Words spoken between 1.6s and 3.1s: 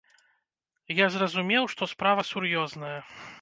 што справа сур'ёзная.